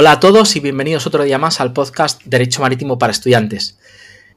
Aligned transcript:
Hola 0.00 0.12
a 0.12 0.20
todos 0.20 0.56
y 0.56 0.60
bienvenidos 0.60 1.06
otro 1.06 1.24
día 1.24 1.36
más 1.36 1.60
al 1.60 1.74
podcast 1.74 2.22
Derecho 2.24 2.62
Marítimo 2.62 2.98
para 2.98 3.10
Estudiantes. 3.10 3.78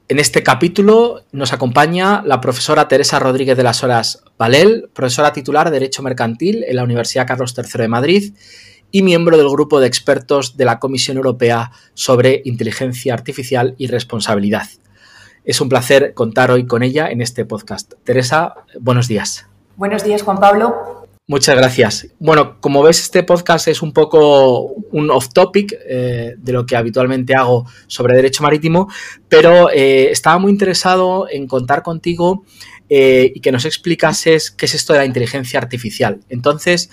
En 0.08 0.18
este 0.18 0.42
capítulo 0.42 1.22
nos 1.32 1.54
acompaña 1.54 2.22
la 2.22 2.42
profesora 2.42 2.86
Teresa 2.86 3.18
Rodríguez 3.18 3.56
de 3.56 3.62
las 3.62 3.82
Horas 3.82 4.22
Valel, 4.36 4.90
profesora 4.92 5.32
titular 5.32 5.70
de 5.70 5.80
Derecho 5.80 6.02
Mercantil 6.02 6.64
en 6.64 6.76
la 6.76 6.84
Universidad 6.84 7.26
Carlos 7.26 7.54
III 7.56 7.80
de 7.80 7.88
Madrid 7.88 8.34
y 8.90 9.02
miembro 9.02 9.38
del 9.38 9.48
grupo 9.48 9.80
de 9.80 9.86
expertos 9.86 10.58
de 10.58 10.66
la 10.66 10.78
Comisión 10.78 11.16
Europea 11.16 11.70
sobre 11.94 12.42
Inteligencia 12.44 13.14
Artificial 13.14 13.74
y 13.78 13.86
Responsabilidad. 13.86 14.66
Es 15.44 15.62
un 15.62 15.70
placer 15.70 16.12
contar 16.12 16.50
hoy 16.50 16.66
con 16.66 16.82
ella 16.82 17.08
en 17.08 17.22
este 17.22 17.46
podcast. 17.46 17.94
Teresa, 18.04 18.52
buenos 18.78 19.08
días. 19.08 19.46
Buenos 19.76 20.04
días, 20.04 20.22
Juan 20.22 20.40
Pablo. 20.40 21.03
Muchas 21.26 21.56
gracias. 21.56 22.06
Bueno, 22.18 22.60
como 22.60 22.82
ves, 22.82 23.00
este 23.00 23.22
podcast 23.22 23.66
es 23.68 23.80
un 23.80 23.94
poco 23.94 24.74
un 24.92 25.10
off 25.10 25.30
topic 25.32 25.74
eh, 25.88 26.34
de 26.36 26.52
lo 26.52 26.66
que 26.66 26.76
habitualmente 26.76 27.34
hago 27.34 27.66
sobre 27.86 28.14
derecho 28.14 28.42
marítimo, 28.42 28.90
pero 29.30 29.70
eh, 29.70 30.10
estaba 30.10 30.38
muy 30.38 30.52
interesado 30.52 31.26
en 31.30 31.46
contar 31.46 31.82
contigo 31.82 32.44
eh, 32.90 33.32
y 33.34 33.40
que 33.40 33.52
nos 33.52 33.64
explicases 33.64 34.50
qué 34.50 34.66
es 34.66 34.74
esto 34.74 34.92
de 34.92 34.98
la 34.98 35.06
inteligencia 35.06 35.58
artificial. 35.58 36.20
Entonces, 36.28 36.90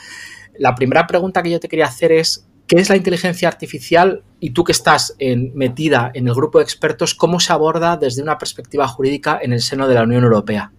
la 0.58 0.76
primera 0.76 1.08
pregunta 1.08 1.44
que 1.44 1.52
yo 1.52 1.60
te 1.60 1.68
quería 1.68 1.88
hacer 1.88 2.14
es, 2.14 2.48
¿qué 2.68 2.78
es 2.78 2.88
la 2.88 2.96
inteligencia 2.96 3.50
artificial? 3.50 4.24
Y 4.40 4.52
tú 4.52 4.64
que 4.64 4.72
estás 4.72 5.14
metida 5.54 6.10
en 6.14 6.30
el 6.30 6.34
grupo 6.34 6.60
de 6.60 6.64
expertos, 6.64 7.16
¿cómo 7.16 7.42
se 7.42 7.52
aborda 7.52 7.98
desde 7.98 8.22
una 8.22 8.38
perspectiva 8.38 8.88
jurídica 8.88 9.38
en 9.42 9.52
el 9.52 9.60
seno 9.60 9.90
de 9.90 9.96
la 9.96 10.04
Unión 10.04 10.24
Europea? 10.24 10.72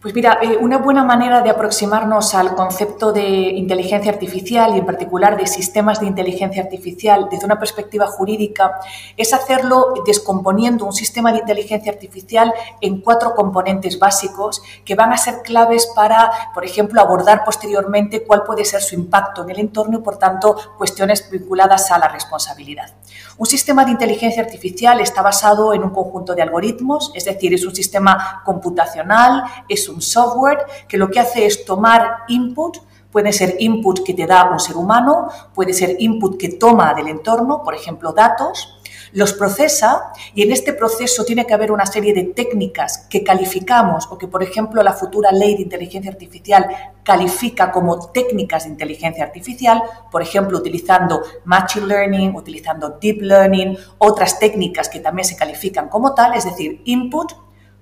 Pues 0.00 0.14
mira, 0.14 0.38
eh, 0.40 0.56
una 0.56 0.78
buena 0.78 1.04
manera 1.04 1.42
de 1.42 1.50
aproximarnos 1.50 2.34
al 2.34 2.54
concepto 2.54 3.12
de 3.12 3.22
inteligencia 3.22 4.10
artificial 4.10 4.74
y 4.74 4.78
en 4.78 4.86
particular 4.86 5.36
de 5.36 5.46
sistemas 5.46 6.00
de 6.00 6.06
inteligencia 6.06 6.62
artificial 6.62 7.28
desde 7.30 7.44
una 7.44 7.58
perspectiva 7.58 8.06
jurídica 8.06 8.80
es 9.14 9.34
hacerlo 9.34 9.92
descomponiendo 10.06 10.86
un 10.86 10.94
sistema 10.94 11.32
de 11.32 11.40
inteligencia 11.40 11.92
artificial 11.92 12.50
en 12.80 13.02
cuatro 13.02 13.34
componentes 13.34 13.98
básicos 13.98 14.62
que 14.86 14.94
van 14.94 15.12
a 15.12 15.18
ser 15.18 15.42
claves 15.42 15.86
para, 15.94 16.30
por 16.54 16.64
ejemplo, 16.64 16.98
abordar 17.02 17.44
posteriormente 17.44 18.24
cuál 18.24 18.44
puede 18.44 18.64
ser 18.64 18.80
su 18.80 18.94
impacto 18.94 19.42
en 19.42 19.50
el 19.50 19.60
entorno 19.60 19.98
y, 19.98 20.02
por 20.02 20.16
tanto, 20.16 20.56
cuestiones 20.78 21.30
vinculadas 21.30 21.90
a 21.90 21.98
la 21.98 22.08
responsabilidad. 22.08 22.94
Un 23.36 23.46
sistema 23.46 23.84
de 23.84 23.90
inteligencia 23.90 24.42
artificial 24.42 25.00
está 25.00 25.20
basado 25.20 25.74
en 25.74 25.84
un 25.84 25.90
conjunto 25.90 26.34
de 26.34 26.40
algoritmos, 26.40 27.12
es 27.14 27.26
decir, 27.26 27.52
es 27.52 27.66
un 27.66 27.74
sistema 27.74 28.42
computacional, 28.46 29.44
es 29.68 29.89
un 29.90 30.02
software 30.02 30.66
que 30.88 30.96
lo 30.96 31.10
que 31.10 31.20
hace 31.20 31.46
es 31.46 31.64
tomar 31.64 32.18
input, 32.28 32.78
puede 33.10 33.32
ser 33.32 33.56
input 33.58 34.04
que 34.04 34.14
te 34.14 34.26
da 34.26 34.50
un 34.50 34.60
ser 34.60 34.76
humano, 34.76 35.28
puede 35.54 35.72
ser 35.72 35.96
input 35.98 36.38
que 36.38 36.50
toma 36.50 36.94
del 36.94 37.08
entorno, 37.08 37.62
por 37.62 37.74
ejemplo, 37.74 38.12
datos, 38.12 38.80
los 39.12 39.32
procesa 39.32 40.12
y 40.34 40.42
en 40.42 40.52
este 40.52 40.72
proceso 40.72 41.24
tiene 41.24 41.46
que 41.46 41.54
haber 41.54 41.72
una 41.72 41.86
serie 41.86 42.14
de 42.14 42.24
técnicas 42.24 43.06
que 43.10 43.24
calificamos 43.24 44.06
o 44.10 44.18
que, 44.18 44.28
por 44.28 44.42
ejemplo, 44.42 44.82
la 44.82 44.92
futura 44.92 45.32
ley 45.32 45.56
de 45.56 45.62
inteligencia 45.62 46.10
artificial 46.10 46.66
califica 47.02 47.72
como 47.72 48.10
técnicas 48.10 48.64
de 48.64 48.70
inteligencia 48.70 49.24
artificial, 49.24 49.82
por 50.10 50.22
ejemplo, 50.22 50.58
utilizando 50.58 51.22
machine 51.44 51.86
learning, 51.86 52.36
utilizando 52.36 52.98
deep 53.00 53.22
learning, 53.22 53.76
otras 53.98 54.38
técnicas 54.38 54.88
que 54.88 55.00
también 55.00 55.24
se 55.24 55.36
califican 55.36 55.88
como 55.88 56.14
tal, 56.14 56.34
es 56.34 56.44
decir, 56.44 56.82
input, 56.84 57.32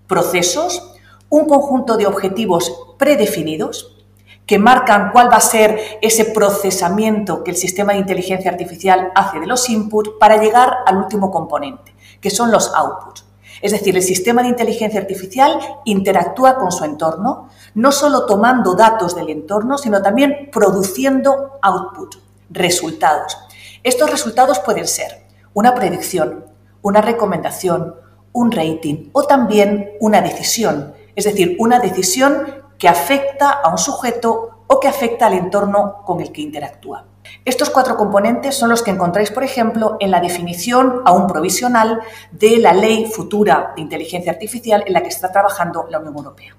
procesos, 0.06 0.94
un 1.30 1.46
conjunto 1.46 1.96
de 1.96 2.06
objetivos 2.06 2.94
predefinidos 2.98 3.98
que 4.46 4.58
marcan 4.58 5.10
cuál 5.12 5.30
va 5.30 5.36
a 5.36 5.40
ser 5.40 5.78
ese 6.00 6.24
procesamiento 6.24 7.44
que 7.44 7.50
el 7.50 7.56
sistema 7.56 7.92
de 7.92 7.98
inteligencia 7.98 8.50
artificial 8.50 9.12
hace 9.14 9.40
de 9.40 9.46
los 9.46 9.68
inputs 9.68 10.12
para 10.18 10.42
llegar 10.42 10.72
al 10.86 10.96
último 10.96 11.30
componente, 11.30 11.94
que 12.20 12.30
son 12.30 12.50
los 12.50 12.72
outputs. 12.74 13.26
Es 13.60 13.72
decir, 13.72 13.94
el 13.96 14.02
sistema 14.02 14.42
de 14.42 14.48
inteligencia 14.48 15.00
artificial 15.00 15.58
interactúa 15.84 16.56
con 16.56 16.72
su 16.72 16.84
entorno, 16.84 17.48
no 17.74 17.92
solo 17.92 18.24
tomando 18.24 18.74
datos 18.74 19.14
del 19.14 19.28
entorno, 19.28 19.76
sino 19.76 20.00
también 20.00 20.48
produciendo 20.50 21.58
output, 21.60 22.16
resultados. 22.50 23.36
Estos 23.82 24.10
resultados 24.10 24.60
pueden 24.60 24.86
ser 24.86 25.26
una 25.52 25.74
predicción, 25.74 26.46
una 26.80 27.00
recomendación, 27.02 27.96
un 28.32 28.52
rating 28.52 29.10
o 29.12 29.24
también 29.24 29.90
una 30.00 30.22
decisión 30.22 30.94
es 31.18 31.24
decir, 31.24 31.56
una 31.58 31.80
decisión 31.80 32.62
que 32.78 32.86
afecta 32.86 33.50
a 33.50 33.70
un 33.70 33.78
sujeto 33.78 34.62
o 34.68 34.78
que 34.78 34.86
afecta 34.86 35.26
al 35.26 35.32
entorno 35.32 36.04
con 36.06 36.20
el 36.20 36.30
que 36.30 36.42
interactúa. 36.42 37.06
Estos 37.44 37.70
cuatro 37.70 37.96
componentes 37.96 38.54
son 38.54 38.70
los 38.70 38.82
que 38.82 38.92
encontráis, 38.92 39.32
por 39.32 39.42
ejemplo, 39.42 39.96
en 39.98 40.12
la 40.12 40.20
definición 40.20 41.02
aún 41.04 41.26
provisional 41.26 41.98
de 42.30 42.58
la 42.58 42.72
ley 42.72 43.06
futura 43.06 43.72
de 43.74 43.82
inteligencia 43.82 44.30
artificial 44.30 44.84
en 44.86 44.92
la 44.92 45.02
que 45.02 45.08
está 45.08 45.32
trabajando 45.32 45.88
la 45.90 45.98
Unión 45.98 46.16
Europea. 46.16 46.54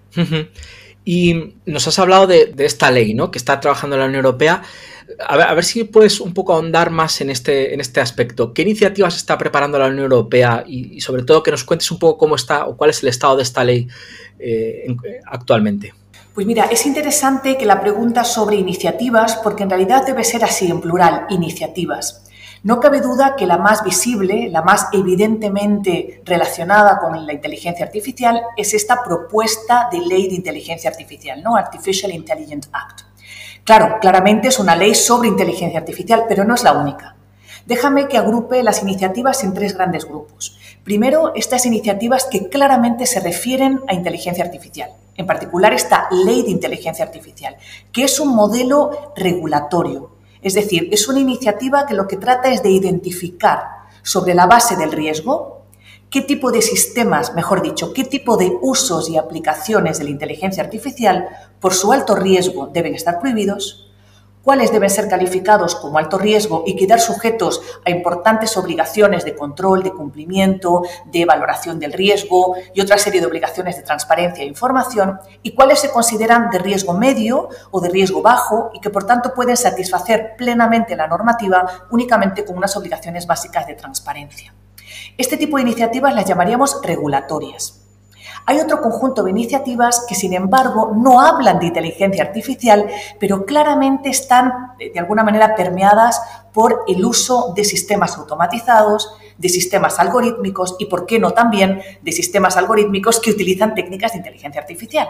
Y 1.06 1.56
nos 1.66 1.88
has 1.88 1.98
hablado 2.00 2.28
de, 2.28 2.54
esta 2.58 2.92
ley, 2.92 3.14
¿no? 3.14 3.32
Que 3.32 3.38
está 3.38 3.62
trabajando 3.62 3.96
la 3.96 4.06
Unión 4.06 4.26
Europea. 4.26 4.62
A 5.28 5.54
ver, 5.56 5.64
si 5.64 5.84
puedes 5.86 6.20
un 6.20 6.34
poco 6.34 6.54
ahondar 6.54 6.92
más 6.92 7.22
en 7.22 7.30
este, 7.30 7.74
en 7.74 7.82
este 7.82 8.00
aspecto. 8.00 8.54
¿Qué 8.54 8.62
iniciativas 8.62 9.16
está 9.16 9.38
preparando 9.38 9.80
la 9.80 9.88
Unión 9.88 10.04
Europea? 10.04 10.64
Y, 10.68 11.02
sobre 11.02 11.24
todo 11.24 11.42
que 11.42 11.52
nos 11.52 11.64
cuentes 11.64 11.90
un 11.92 12.00
poco 12.00 12.18
cómo 12.18 12.36
está 12.36 12.68
o 12.68 12.78
cuál 12.78 12.92
es 12.92 13.02
el 13.02 13.10
estado 13.10 13.38
de 13.38 13.44
esta 13.44 13.64
ley 13.64 13.88
eh, 14.40 14.88
actualmente. 15.26 15.94
Pues 16.34 16.46
mira, 16.46 16.66
es 16.66 16.86
interesante 16.86 17.58
que 17.58 17.66
la 17.66 17.82
pregunta 17.82 18.24
sobre 18.24 18.56
iniciativas, 18.56 19.38
porque 19.44 19.64
en 19.64 19.70
realidad 19.70 20.06
debe 20.06 20.24
ser 20.24 20.44
así 20.44 20.68
en 20.68 20.80
plural, 20.80 21.26
iniciativas. 21.30 22.24
No 22.62 22.80
cabe 22.80 23.00
duda 23.00 23.36
que 23.38 23.48
la 23.48 23.58
más 23.58 23.84
visible, 23.84 24.50
la 24.50 24.62
más 24.62 24.88
evidentemente 24.92 26.22
relacionada 26.26 27.00
con 27.00 27.26
la 27.26 27.34
inteligencia 27.34 27.86
artificial 27.86 28.42
es 28.58 28.74
esta 28.74 29.02
propuesta 29.04 29.88
de 29.92 30.00
ley 30.00 30.28
de 30.28 30.36
inteligencia 30.36 30.90
artificial, 30.90 31.42
¿no? 31.42 31.56
Artificial 31.56 32.12
Intelligence 32.12 32.70
Act. 32.74 33.02
Claro, 33.64 33.98
claramente 34.00 34.48
es 34.48 34.60
una 34.60 34.76
ley 34.76 34.96
sobre 34.96 35.28
inteligencia 35.28 35.80
artificial, 35.80 36.26
pero 36.28 36.44
no 36.44 36.56
es 36.56 36.64
la 36.64 36.74
única. 36.74 37.16
Déjame 37.66 38.08
que 38.08 38.18
agrupe 38.18 38.64
las 38.64 38.82
iniciativas 38.82 39.44
en 39.44 39.54
tres 39.54 39.76
grandes 39.76 40.06
grupos. 40.06 40.58
Primero, 40.84 41.34
estas 41.36 41.66
iniciativas 41.66 42.26
que 42.26 42.50
claramente 42.50 43.06
se 43.06 43.20
refieren 43.20 43.82
a 43.88 43.94
inteligencia 43.94 44.44
artificial, 44.44 44.90
en 45.16 45.28
particular 45.28 45.74
esta 45.74 46.08
ley 46.26 46.42
de 46.42 46.52
inteligencia 46.52 47.06
artificial, 47.06 47.58
que 47.92 48.06
es 48.06 48.20
un 48.20 48.34
modelo 48.36 49.14
regulatorio, 49.16 50.12
es 50.42 50.54
decir, 50.54 50.90
es 50.92 51.08
una 51.08 51.20
iniciativa 51.20 51.86
que 51.86 51.94
lo 51.94 52.08
que 52.08 52.18
trata 52.18 52.50
es 52.50 52.64
de 52.64 52.72
identificar 52.72 53.60
sobre 54.02 54.34
la 54.34 54.46
base 54.46 54.76
del 54.76 54.92
riesgo 54.92 55.59
qué 56.10 56.22
tipo 56.22 56.52
de 56.52 56.62
sistemas, 56.62 57.34
mejor 57.34 57.62
dicho, 57.62 57.94
qué 57.94 58.04
tipo 58.04 58.38
de 58.38 58.52
usos 58.62 59.10
y 59.10 59.18
aplicaciones 59.18 60.00
de 60.00 60.06
la 60.06 60.10
inteligencia 60.10 60.64
artificial 60.64 61.28
por 61.60 61.74
su 61.74 61.92
alto 61.92 62.16
riesgo 62.16 62.68
deben 62.68 62.96
estar 62.96 63.20
prohibidos 63.20 63.90
cuáles 64.44 64.72
deben 64.72 64.90
ser 64.90 65.08
calificados 65.08 65.76
como 65.76 65.98
alto 65.98 66.18
riesgo 66.18 66.64
y 66.66 66.76
quedar 66.76 67.00
sujetos 67.00 67.62
a 67.86 67.92
importantes 67.92 68.58
obligaciones 68.58 69.26
de 69.26 69.36
control, 69.36 69.84
de 69.84 69.92
cumplimiento, 69.92 70.84
de 71.06 71.26
valoración 71.26 71.80
del 71.80 71.94
riesgo 71.94 72.56
y 72.74 72.82
otra 72.82 72.98
serie 72.98 73.22
de 73.22 73.28
obligaciones 73.28 73.78
de 73.78 73.84
transparencia 73.84 74.44
e 74.44 74.48
información, 74.48 75.20
y 75.44 75.54
cuáles 75.54 75.80
se 75.80 75.92
consideran 75.92 76.50
de 76.50 76.60
riesgo 76.60 76.94
medio 76.94 77.50
o 77.72 77.82
de 77.82 77.90
riesgo 77.90 78.22
bajo 78.22 78.72
y 78.74 78.80
que 78.80 78.90
por 78.90 79.06
tanto 79.06 79.34
pueden 79.34 79.58
satisfacer 79.58 80.36
plenamente 80.38 80.96
la 80.96 81.08
normativa 81.08 81.86
únicamente 81.92 82.46
con 82.46 82.58
unas 82.58 82.76
obligaciones 82.76 83.28
básicas 83.28 83.68
de 83.68 83.76
transparencia. 83.76 84.54
Este 85.20 85.36
tipo 85.36 85.58
de 85.58 85.64
iniciativas 85.64 86.16
las 86.16 86.24
llamaríamos 86.24 86.80
regulatorias. 86.82 87.82
Hay 88.46 88.58
otro 88.58 88.80
conjunto 88.80 89.22
de 89.22 89.32
iniciativas 89.32 90.06
que, 90.08 90.16
sin 90.16 90.32
embargo, 90.32 90.94
no 90.96 91.20
hablan 91.20 91.60
de 91.60 91.66
inteligencia 91.66 92.24
artificial, 92.24 92.88
pero 93.20 93.46
claramente 93.46 94.08
están, 94.08 94.78
de 94.80 94.98
alguna 94.98 95.26
manera, 95.26 95.58
permeadas 95.58 96.22
por 96.54 96.86
el 96.88 97.04
uso 97.04 97.52
de 97.54 97.66
sistemas 97.66 98.18
automatizados, 98.18 99.14
de 99.38 99.50
sistemas 99.50 100.00
algorítmicos 100.00 100.78
y, 100.80 100.86
por 100.86 101.06
qué 101.06 101.20
no 101.20 101.32
también, 101.32 101.82
de 102.02 102.12
sistemas 102.14 102.56
algorítmicos 102.56 103.20
que 103.20 103.32
utilizan 103.32 103.76
técnicas 103.76 104.14
de 104.14 104.20
inteligencia 104.20 104.62
artificial. 104.62 105.10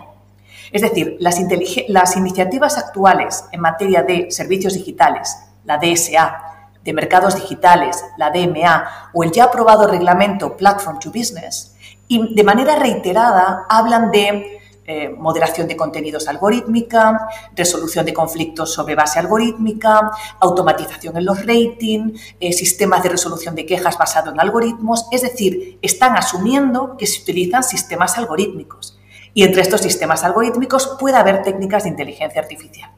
Es 0.72 0.82
decir, 0.82 1.18
las, 1.20 2.16
iniciativas 2.18 2.80
actuales 2.80 3.46
en 3.52 3.62
materia 3.62 4.02
de 4.02 4.32
servicios 4.32 4.74
digitales, 4.74 5.38
la 5.66 5.78
DSA, 5.78 6.49
de 6.84 6.94
mercados 6.94 7.36
digitales, 7.36 8.04
la 8.18 8.32
DMA, 8.32 9.12
o 9.14 9.24
el 9.24 9.32
ya 9.32 9.46
aprobado 9.46 9.88
reglamento 9.88 10.56
Platform 10.56 11.00
to 11.00 11.12
Business, 11.12 11.76
y 12.08 12.34
de 12.34 12.44
manera 12.44 12.76
reiterada 12.76 13.66
hablan 13.70 14.12
de 14.12 14.60
eh, 14.92 15.10
moderación 15.10 15.68
de 15.68 15.78
contenidos 15.78 16.28
algorítmica, 16.28 17.30
resolución 17.56 18.08
de 18.08 18.14
conflictos 18.14 18.74
sobre 18.74 18.96
base 18.96 19.20
algorítmica, 19.20 20.10
automatización 20.40 21.16
en 21.16 21.26
los 21.26 21.46
ratings, 21.46 22.20
eh, 22.40 22.52
sistemas 22.54 23.04
de 23.04 23.10
resolución 23.10 23.54
de 23.54 23.68
quejas 23.68 24.00
basado 24.00 24.32
en 24.32 24.40
algoritmos, 24.40 25.06
es 25.12 25.22
decir, 25.22 25.78
están 25.84 26.16
asumiendo 26.18 26.98
que 26.98 27.06
se 27.06 27.22
utilizan 27.22 27.64
sistemas 27.64 28.18
algorítmicos 28.18 28.98
y 29.36 29.44
entre 29.44 29.62
estos 29.62 29.82
sistemas 29.82 30.24
algorítmicos 30.24 30.98
puede 31.00 31.18
haber 31.18 31.44
técnicas 31.44 31.84
de 31.84 31.90
inteligencia 31.90 32.42
artificial. 32.42 32.90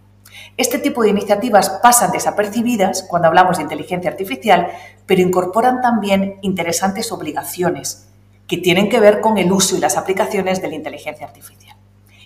Este 0.57 0.79
tipo 0.79 1.03
de 1.03 1.09
iniciativas 1.09 1.69
pasan 1.81 2.11
desapercibidas 2.11 3.03
cuando 3.03 3.27
hablamos 3.27 3.57
de 3.57 3.63
inteligencia 3.63 4.11
artificial, 4.11 4.67
pero 5.05 5.21
incorporan 5.21 5.81
también 5.81 6.37
interesantes 6.41 7.11
obligaciones 7.11 8.07
que 8.47 8.57
tienen 8.57 8.89
que 8.89 8.99
ver 8.99 9.21
con 9.21 9.37
el 9.37 9.51
uso 9.51 9.77
y 9.77 9.79
las 9.79 9.97
aplicaciones 9.97 10.61
de 10.61 10.67
la 10.67 10.75
inteligencia 10.75 11.25
artificial. 11.25 11.77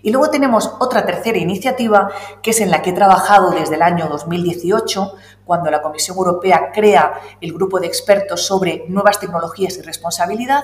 Y 0.01 0.11
luego 0.11 0.29
tenemos 0.29 0.71
otra 0.79 1.05
tercera 1.05 1.37
iniciativa, 1.37 2.09
que 2.43 2.51
es 2.51 2.61
en 2.61 2.69
la 2.69 2.81
que 2.81 2.91
he 2.91 2.93
trabajado 2.93 3.51
desde 3.51 3.75
el 3.75 3.81
año 3.81 4.07
2018, 4.07 5.13
cuando 5.45 5.71
la 5.71 5.81
Comisión 5.81 6.17
Europea 6.17 6.71
crea 6.73 7.21
el 7.41 7.53
grupo 7.53 7.79
de 7.79 7.87
expertos 7.87 8.45
sobre 8.45 8.85
nuevas 8.87 9.19
tecnologías 9.19 9.77
y 9.77 9.81
responsabilidad, 9.81 10.61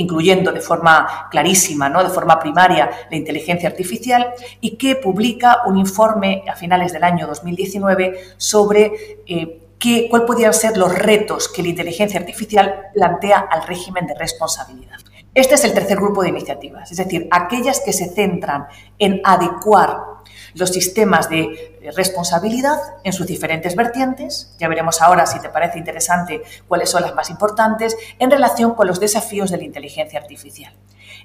incluyendo 0.00 0.50
de 0.50 0.60
forma 0.60 1.28
clarísima, 1.30 1.88
¿no? 1.88 2.02
de 2.02 2.10
forma 2.10 2.38
primaria, 2.38 2.90
la 3.10 3.16
inteligencia 3.16 3.68
artificial, 3.68 4.32
y 4.60 4.76
que 4.76 4.96
publica 4.96 5.58
un 5.66 5.76
informe 5.76 6.42
a 6.48 6.56
finales 6.56 6.92
del 6.92 7.04
año 7.04 7.26
2019 7.26 8.34
sobre 8.36 9.22
eh, 9.26 9.60
qué, 9.78 10.08
cuáles 10.08 10.26
podían 10.26 10.54
ser 10.54 10.76
los 10.76 10.96
retos 10.96 11.48
que 11.48 11.62
la 11.62 11.68
inteligencia 11.68 12.18
artificial 12.18 12.88
plantea 12.94 13.38
al 13.38 13.66
régimen 13.66 14.06
de 14.06 14.14
responsabilidad. 14.14 14.98
Este 15.32 15.54
es 15.54 15.64
el 15.64 15.74
tercer 15.74 15.96
grupo 15.96 16.22
de 16.22 16.30
iniciativas, 16.30 16.90
es 16.90 16.96
decir, 16.96 17.28
aquellas 17.30 17.78
que 17.80 17.92
se 17.92 18.08
centran 18.08 18.66
en 18.98 19.20
adecuar 19.22 20.10
los 20.54 20.70
sistemas 20.70 21.28
de 21.28 21.78
responsabilidad 21.94 22.76
en 23.04 23.12
sus 23.12 23.28
diferentes 23.28 23.76
vertientes. 23.76 24.52
Ya 24.58 24.66
veremos 24.66 25.00
ahora, 25.00 25.26
si 25.26 25.38
te 25.38 25.48
parece 25.48 25.78
interesante, 25.78 26.42
cuáles 26.66 26.90
son 26.90 27.02
las 27.02 27.14
más 27.14 27.30
importantes 27.30 27.96
en 28.18 28.28
relación 28.28 28.74
con 28.74 28.88
los 28.88 28.98
desafíos 28.98 29.52
de 29.52 29.58
la 29.58 29.64
inteligencia 29.64 30.18
artificial. 30.18 30.74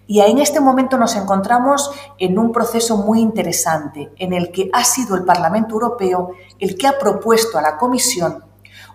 Y 0.06 0.22
en 0.22 0.38
este 0.38 0.60
momento 0.60 1.00
nos 1.00 1.16
encontramos 1.16 1.90
en 2.20 2.38
un 2.38 2.52
proceso 2.52 2.98
muy 2.98 3.22
interesante 3.22 4.12
en 4.18 4.34
el 4.34 4.52
que 4.52 4.70
ha 4.72 4.84
sido 4.84 5.16
el 5.16 5.24
Parlamento 5.24 5.74
Europeo 5.74 6.34
el 6.60 6.78
que 6.78 6.86
ha 6.86 7.00
propuesto 7.00 7.58
a 7.58 7.64
la 7.64 7.78
Comisión 7.78 8.44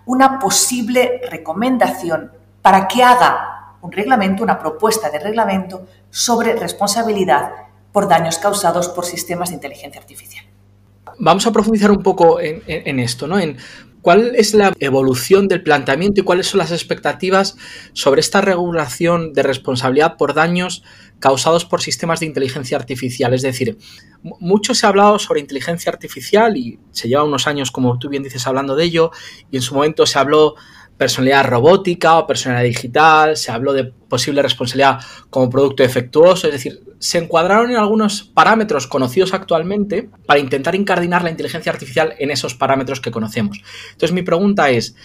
una 0.05 0.39
posible 0.39 1.21
recomendación 1.29 2.31
para 2.61 2.87
que 2.87 3.03
haga 3.03 3.60
un 3.81 3.91
reglamento, 3.91 4.43
una 4.43 4.59
propuesta 4.59 5.09
de 5.09 5.19
reglamento 5.19 5.87
sobre 6.09 6.55
responsabilidad 6.55 7.51
por 7.91 8.07
daños 8.07 8.37
causados 8.37 8.89
por 8.89 9.05
sistemas 9.05 9.49
de 9.49 9.55
inteligencia 9.55 9.99
artificial. 9.99 10.45
Vamos 11.19 11.45
a 11.45 11.51
profundizar 11.51 11.91
un 11.91 12.01
poco 12.01 12.39
en, 12.39 12.99
esto, 12.99 13.27
¿no? 13.27 13.37
En 13.37 13.57
cuál 14.01 14.33
es 14.35 14.53
la 14.53 14.73
evolución 14.79 15.47
del 15.47 15.61
planteamiento 15.61 16.21
y 16.21 16.23
cuáles 16.23 16.47
son 16.47 16.59
las 16.59 16.71
expectativas 16.71 17.57
sobre 17.93 18.21
esta 18.21 18.41
regulación 18.41 19.33
de 19.33 19.43
responsabilidad 19.43 20.17
por 20.17 20.33
daños 20.33 20.83
causados 21.19 21.65
por 21.65 21.81
sistemas 21.81 22.19
de 22.19 22.25
inteligencia 22.25 22.77
artificial. 22.77 23.33
Es 23.33 23.43
decir, 23.43 23.77
mucho 24.23 24.73
se 24.73 24.85
ha 24.85 24.89
hablado 24.89 25.19
sobre 25.19 25.41
inteligencia 25.41 25.91
artificial 25.91 26.57
y 26.57 26.79
se 26.91 27.07
lleva 27.07 27.23
unos 27.23 27.45
años, 27.45 27.69
como 27.69 27.99
tú 27.99 28.09
bien 28.09 28.23
dices, 28.23 28.47
hablando 28.47 28.75
de 28.75 28.85
ello, 28.85 29.11
y 29.51 29.57
en 29.57 29.61
su 29.61 29.75
momento 29.75 30.05
se 30.07 30.17
habló 30.17 30.55
personalidad 30.97 31.45
robótica 31.45 32.17
o 32.17 32.27
personalidad 32.27 32.67
digital, 32.67 33.37
se 33.37 33.51
habló 33.51 33.73
de 33.73 33.85
posible 33.85 34.41
responsabilidad 34.41 34.99
como 35.29 35.49
producto 35.49 35.83
defectuoso, 35.83 36.47
es 36.47 36.53
decir, 36.53 36.81
se 36.99 37.17
encuadraron 37.17 37.71
en 37.71 37.77
algunos 37.77 38.23
parámetros 38.23 38.85
conocidos 38.85 39.33
actualmente 39.33 40.09
para 40.27 40.39
intentar 40.39 40.75
incardinar 40.75 41.23
la 41.23 41.31
inteligencia 41.31 41.71
artificial 41.71 42.13
en 42.19 42.29
esos 42.29 42.53
parámetros 42.53 43.01
que 43.01 43.09
conocemos. 43.09 43.61
Entonces 43.93 44.13
mi 44.13 44.21
pregunta 44.21 44.69
es, 44.69 44.95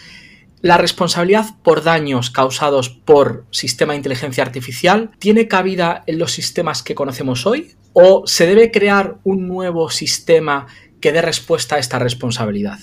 ¿la 0.60 0.76
responsabilidad 0.76 1.46
por 1.62 1.82
daños 1.82 2.30
causados 2.30 2.90
por 2.90 3.46
sistema 3.50 3.94
de 3.94 3.98
inteligencia 3.98 4.44
artificial 4.44 5.10
tiene 5.18 5.48
cabida 5.48 6.04
en 6.06 6.18
los 6.18 6.32
sistemas 6.32 6.82
que 6.82 6.94
conocemos 6.94 7.46
hoy? 7.46 7.72
¿O 7.94 8.26
se 8.26 8.46
debe 8.46 8.70
crear 8.70 9.16
un 9.24 9.48
nuevo 9.48 9.88
sistema 9.88 10.66
que 11.00 11.12
dé 11.12 11.22
respuesta 11.22 11.76
a 11.76 11.78
esta 11.78 11.98
responsabilidad? 11.98 12.78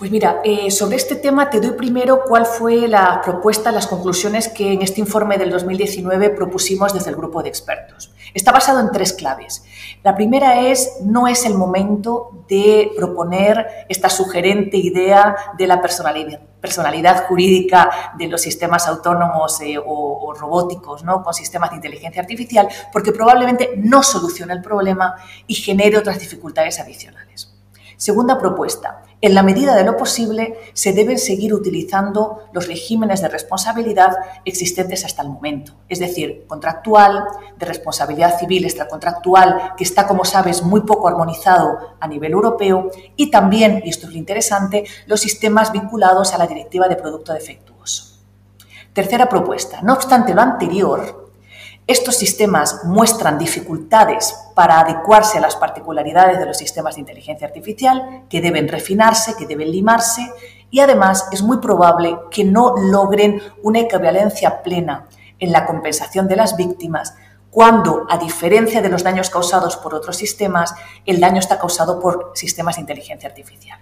Pues 0.00 0.10
mira, 0.10 0.40
eh, 0.44 0.70
sobre 0.70 0.96
este 0.96 1.14
tema 1.14 1.50
te 1.50 1.60
doy 1.60 1.72
primero 1.72 2.22
cuál 2.26 2.46
fue 2.46 2.88
la 2.88 3.20
propuesta, 3.22 3.70
las 3.70 3.86
conclusiones 3.86 4.48
que 4.48 4.72
en 4.72 4.80
este 4.80 4.98
informe 4.98 5.36
del 5.36 5.50
2019 5.50 6.30
propusimos 6.30 6.94
desde 6.94 7.10
el 7.10 7.16
grupo 7.16 7.42
de 7.42 7.50
expertos. 7.50 8.10
Está 8.32 8.50
basado 8.50 8.80
en 8.80 8.92
tres 8.92 9.12
claves. 9.12 9.62
La 10.02 10.14
primera 10.14 10.58
es, 10.58 11.00
no 11.04 11.28
es 11.28 11.44
el 11.44 11.52
momento 11.52 12.46
de 12.48 12.90
proponer 12.96 13.66
esta 13.90 14.08
sugerente 14.08 14.78
idea 14.78 15.36
de 15.58 15.66
la 15.66 15.82
personalidad, 15.82 17.26
jurídica 17.26 18.14
de 18.16 18.28
los 18.28 18.40
sistemas 18.40 18.88
autónomos 18.88 19.60
eh, 19.60 19.76
o, 19.76 19.84
o, 19.84 20.32
robóticos, 20.32 21.04
¿no? 21.04 21.22
con 21.22 21.34
sistemas 21.34 21.68
de 21.68 21.76
inteligencia 21.76 22.22
artificial, 22.22 22.68
porque 22.90 23.12
probablemente 23.12 23.74
no 23.76 24.02
soluciona 24.02 24.54
el 24.54 24.62
problema 24.62 25.16
y 25.46 25.56
genere 25.56 25.98
otras 25.98 26.18
dificultades 26.18 26.80
adicionales. 26.80 27.52
Segunda 27.98 28.38
propuesta, 28.38 29.02
en 29.22 29.34
la 29.34 29.42
medida 29.42 29.74
de 29.74 29.84
lo 29.84 29.96
posible, 29.96 30.58
se 30.72 30.92
deben 30.92 31.18
seguir 31.18 31.52
utilizando 31.52 32.44
los 32.52 32.66
regímenes 32.66 33.20
de 33.20 33.28
responsabilidad 33.28 34.16
existentes 34.44 35.04
hasta 35.04 35.22
el 35.22 35.28
momento, 35.28 35.74
es 35.88 35.98
decir, 35.98 36.46
contractual, 36.46 37.24
de 37.58 37.66
responsabilidad 37.66 38.38
civil 38.38 38.64
extracontractual, 38.64 39.74
que 39.76 39.84
está, 39.84 40.06
como 40.06 40.24
sabes, 40.24 40.62
muy 40.62 40.80
poco 40.82 41.08
armonizado 41.08 41.96
a 42.00 42.08
nivel 42.08 42.32
europeo, 42.32 42.90
y 43.16 43.30
también, 43.30 43.82
y 43.84 43.90
esto 43.90 44.06
es 44.06 44.12
lo 44.12 44.18
interesante, 44.18 44.84
los 45.06 45.20
sistemas 45.20 45.70
vinculados 45.70 46.32
a 46.32 46.38
la 46.38 46.46
Directiva 46.46 46.88
de 46.88 46.96
Producto 46.96 47.34
Defectuoso. 47.34 48.20
Tercera 48.94 49.28
propuesta. 49.28 49.82
No 49.82 49.92
obstante 49.92 50.34
lo 50.34 50.40
anterior, 50.40 51.29
estos 51.90 52.16
sistemas 52.16 52.84
muestran 52.84 53.38
dificultades 53.38 54.34
para 54.54 54.78
adecuarse 54.78 55.38
a 55.38 55.40
las 55.40 55.56
particularidades 55.56 56.38
de 56.38 56.46
los 56.46 56.56
sistemas 56.56 56.94
de 56.94 57.00
inteligencia 57.00 57.46
artificial, 57.46 58.24
que 58.28 58.40
deben 58.40 58.68
refinarse, 58.68 59.34
que 59.36 59.46
deben 59.46 59.72
limarse, 59.72 60.30
y 60.70 60.80
además 60.80 61.26
es 61.32 61.42
muy 61.42 61.58
probable 61.58 62.16
que 62.30 62.44
no 62.44 62.74
logren 62.76 63.42
una 63.62 63.80
equivalencia 63.80 64.62
plena 64.62 65.06
en 65.40 65.50
la 65.50 65.66
compensación 65.66 66.28
de 66.28 66.36
las 66.36 66.56
víctimas 66.56 67.14
cuando, 67.50 68.06
a 68.08 68.18
diferencia 68.18 68.80
de 68.80 68.88
los 68.88 69.02
daños 69.02 69.28
causados 69.28 69.76
por 69.76 69.92
otros 69.92 70.16
sistemas, 70.16 70.72
el 71.04 71.18
daño 71.18 71.40
está 71.40 71.58
causado 71.58 71.98
por 71.98 72.30
sistemas 72.34 72.76
de 72.76 72.82
inteligencia 72.82 73.28
artificial. 73.28 73.80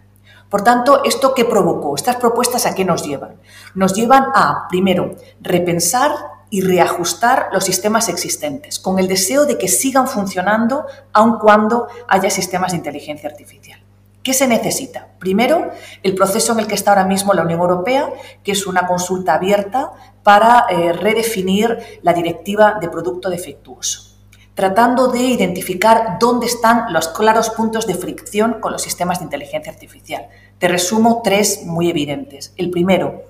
Por 0.49 0.63
tanto, 0.63 1.05
¿esto 1.05 1.35
qué 1.35 1.45
provocó? 1.45 1.95
¿Estas 1.95 2.17
propuestas 2.17 2.65
a 2.65 2.75
qué 2.75 2.87
nos 2.87 3.05
llevan? 3.07 3.37
Nos 3.75 3.93
llevan 3.93 4.29
a, 4.35 4.67
primero, 4.71 5.15
repensar 5.43 6.38
y 6.51 6.63
reajustar 6.63 7.49
los 7.53 7.65
sistemas 7.65 8.09
existentes, 8.09 8.79
con 8.79 8.99
el 8.99 9.09
deseo 9.09 9.45
de 9.45 9.59
que 9.59 9.69
sigan 9.69 10.09
funcionando 10.09 10.87
aun 11.13 11.39
cuando 11.39 11.89
haya 12.09 12.31
sistemas 12.31 12.73
de 12.73 12.79
inteligencia 12.79 13.29
artificial. 13.29 13.81
¿Qué 14.23 14.35
se 14.35 14.47
necesita? 14.47 15.09
Primero, 15.19 15.71
el 16.03 16.15
proceso 16.15 16.53
en 16.53 16.61
el 16.61 16.67
que 16.67 16.75
está 16.75 16.91
ahora 16.91 17.05
mismo 17.05 17.33
la 17.33 17.43
Unión 17.43 17.61
Europea, 17.61 18.11
que 18.43 18.53
es 18.53 18.67
una 18.67 18.87
consulta 18.87 19.35
abierta 19.35 19.93
para 20.23 20.67
eh, 20.69 20.93
redefinir 20.93 21.79
la 22.03 22.13
directiva 22.13 22.79
de 22.81 22.89
producto 22.89 23.31
defectuoso, 23.31 24.17
tratando 24.55 25.09
de 25.09 25.21
identificar 25.21 26.19
dónde 26.19 26.47
están 26.47 26.93
los 26.93 27.09
claros 27.09 27.51
puntos 27.51 27.87
de 27.87 27.95
fricción 27.95 28.61
con 28.61 28.73
los 28.73 28.83
sistemas 28.83 29.19
de 29.19 29.25
inteligencia 29.25 29.73
artificial. 29.73 30.27
Te 30.59 30.69
resumo 30.69 31.23
tres 31.23 31.63
muy 31.65 31.89
evidentes. 31.89 32.53
El 32.57 32.71
primero, 32.71 33.23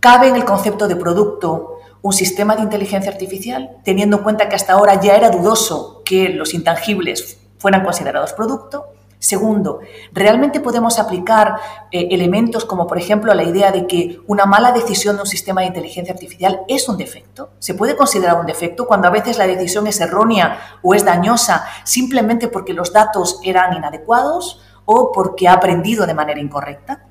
¿cabe 0.00 0.28
en 0.28 0.36
el 0.36 0.44
concepto 0.44 0.88
de 0.88 0.96
producto 0.96 1.79
un 2.02 2.12
sistema 2.12 2.56
de 2.56 2.62
inteligencia 2.62 3.10
artificial, 3.10 3.70
teniendo 3.84 4.18
en 4.18 4.22
cuenta 4.22 4.48
que 4.48 4.56
hasta 4.56 4.72
ahora 4.72 5.00
ya 5.00 5.16
era 5.16 5.30
dudoso 5.30 6.02
que 6.04 6.30
los 6.30 6.54
intangibles 6.54 7.38
fueran 7.58 7.84
considerados 7.84 8.32
producto. 8.32 8.86
Segundo, 9.18 9.80
¿realmente 10.14 10.60
podemos 10.60 10.98
aplicar 10.98 11.56
eh, 11.92 12.08
elementos 12.10 12.64
como, 12.64 12.86
por 12.86 12.96
ejemplo, 12.96 13.34
la 13.34 13.42
idea 13.42 13.70
de 13.70 13.86
que 13.86 14.18
una 14.26 14.46
mala 14.46 14.72
decisión 14.72 15.16
de 15.16 15.22
un 15.22 15.28
sistema 15.28 15.60
de 15.60 15.66
inteligencia 15.66 16.14
artificial 16.14 16.62
es 16.68 16.88
un 16.88 16.96
defecto? 16.96 17.50
¿Se 17.58 17.74
puede 17.74 17.96
considerar 17.96 18.40
un 18.40 18.46
defecto 18.46 18.86
cuando 18.86 19.08
a 19.08 19.10
veces 19.10 19.36
la 19.36 19.46
decisión 19.46 19.86
es 19.86 20.00
errónea 20.00 20.78
o 20.82 20.94
es 20.94 21.04
dañosa 21.04 21.66
simplemente 21.84 22.48
porque 22.48 22.72
los 22.72 22.94
datos 22.94 23.40
eran 23.44 23.76
inadecuados 23.76 24.62
o 24.86 25.12
porque 25.12 25.48
ha 25.48 25.52
aprendido 25.52 26.06
de 26.06 26.14
manera 26.14 26.40
incorrecta? 26.40 27.09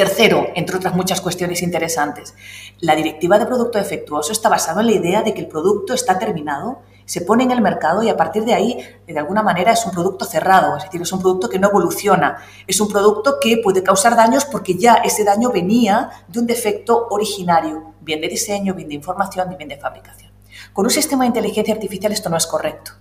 Tercero, 0.00 0.46
entre 0.54 0.76
otras 0.76 0.94
muchas 0.94 1.20
cuestiones 1.20 1.60
interesantes, 1.60 2.32
la 2.78 2.96
directiva 2.96 3.38
de 3.38 3.44
producto 3.44 3.76
defectuoso 3.76 4.32
está 4.32 4.48
basada 4.48 4.80
en 4.80 4.86
la 4.86 4.92
idea 4.94 5.20
de 5.20 5.34
que 5.34 5.42
el 5.42 5.46
producto 5.46 5.92
está 5.92 6.18
terminado, 6.18 6.78
se 7.04 7.20
pone 7.20 7.44
en 7.44 7.50
el 7.50 7.60
mercado 7.60 8.02
y 8.02 8.08
a 8.08 8.16
partir 8.16 8.46
de 8.46 8.54
ahí, 8.54 8.78
de 9.06 9.18
alguna 9.18 9.42
manera, 9.42 9.72
es 9.72 9.84
un 9.84 9.92
producto 9.92 10.24
cerrado, 10.24 10.74
es 10.78 10.84
decir, 10.84 11.02
es 11.02 11.12
un 11.12 11.20
producto 11.20 11.50
que 11.50 11.58
no 11.58 11.68
evoluciona, 11.68 12.38
es 12.66 12.80
un 12.80 12.88
producto 12.88 13.36
que 13.42 13.58
puede 13.58 13.82
causar 13.82 14.16
daños 14.16 14.46
porque 14.46 14.78
ya 14.78 14.94
ese 15.04 15.22
daño 15.22 15.50
venía 15.50 16.08
de 16.28 16.40
un 16.40 16.46
defecto 16.46 17.08
originario, 17.10 17.92
bien 18.00 18.22
de 18.22 18.28
diseño, 18.28 18.72
bien 18.72 18.88
de 18.88 18.94
información, 18.94 19.54
bien 19.54 19.68
de 19.68 19.76
fabricación. 19.76 20.32
Con 20.72 20.86
un 20.86 20.90
sistema 20.90 21.24
de 21.24 21.28
inteligencia 21.28 21.74
artificial 21.74 22.10
esto 22.10 22.30
no 22.30 22.38
es 22.38 22.46
correcto, 22.46 22.92